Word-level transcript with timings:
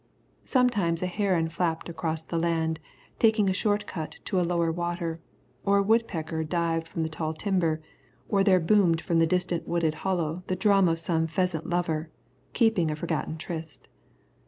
Sometimes 0.45 1.03
a 1.03 1.05
heron 1.05 1.47
flapped 1.47 1.87
across 1.87 2.25
the 2.25 2.39
land, 2.39 2.79
taking 3.19 3.47
a 3.47 3.53
short 3.53 3.85
cut 3.85 4.17
to 4.25 4.39
a 4.39 4.41
lower 4.41 4.71
water, 4.71 5.19
or 5.63 5.77
a 5.77 5.83
woodpecker 5.83 6.43
dived 6.43 6.87
from 6.87 7.03
the 7.03 7.07
tall 7.07 7.35
timber, 7.35 7.83
or 8.27 8.43
there 8.43 8.59
boomed 8.59 8.99
from 8.99 9.19
the 9.19 9.27
distant 9.27 9.67
wooded 9.67 9.93
hollow 10.01 10.41
the 10.47 10.55
drum 10.55 10.87
of 10.87 10.97
some 10.97 11.27
pheasant 11.27 11.69
lover, 11.69 12.09
keeping 12.53 12.89
a 12.89 12.95
forgotten 12.95 13.37
tryst. 13.37 13.89